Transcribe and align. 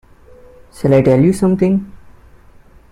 Shall 0.73 0.95
I 0.95 1.03
tell 1.03 1.19
you 1.19 1.31
something? 1.31 1.91